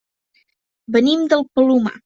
Venim 0.97 1.29
del 1.35 1.47
Palomar. 1.55 1.97